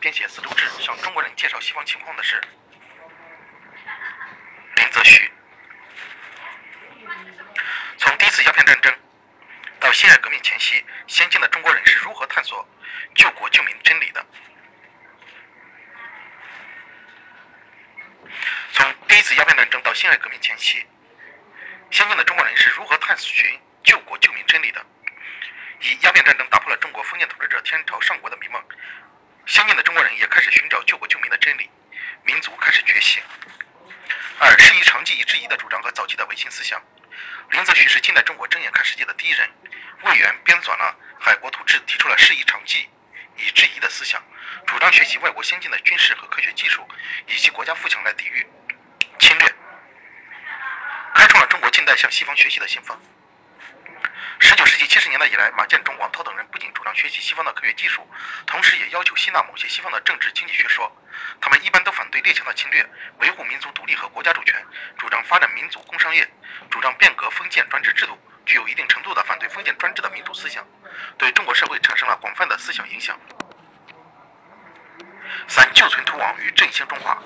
[0.00, 2.40] 编写丝绸志向中国人介绍西方情况的是
[4.76, 5.30] 林则徐。
[7.98, 8.94] 从第一次鸦片战争
[9.78, 12.66] 到辛亥革命前夕，先进的中国人是如何探索
[13.14, 14.24] 救国救民真理的？
[18.72, 20.86] 从第一次鸦片战争到辛亥革命前夕，
[21.90, 24.82] 先进的中国人是如何探寻救国救民真理的？
[25.82, 28.62] 以鸦片战争打破了中国封建统治者天朝上国的迷梦，
[29.50, 31.68] 先进的中国人也开始寻找救国救民的真理，
[32.22, 33.20] 民族开始觉醒。
[34.38, 36.80] 二，师夷长技以制夷的主张和早期的维新思想。
[37.50, 39.50] 林则徐是近代中国睁眼看世界的第一人。
[40.02, 42.88] 魏源编纂了《海国图志》，提出了师夷长技
[43.36, 44.22] 以制夷的思想，
[44.68, 46.88] 主张学习外国先进的军事和科学技术，
[47.26, 48.46] 以及国家富强来抵御
[49.18, 49.52] 侵略，
[51.12, 52.96] 开创了中国近代向西方学习的先锋。
[54.42, 58.08] 十九世纪七十年代以来，马建忠、王涛等人不仅主张学习西方的科学技术，
[58.46, 60.90] 同时也要求吸纳某些西方的政治经济学说。
[61.40, 62.84] 他们一般都反对列强的侵略，
[63.18, 64.54] 维护民族独立和国家主权，
[64.96, 66.26] 主张发展民族工商业，
[66.70, 70.66] 主张变革封建专制制度，具有一定程度的反对封建专制的民主思想，
[71.18, 73.18] 对中国社会产生了广泛的思想影响。
[75.48, 77.22] 三、救存图王与振兴中华。